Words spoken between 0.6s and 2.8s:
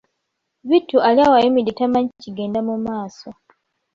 Bittu ali awo ayimiridde tamanyi kigenda mu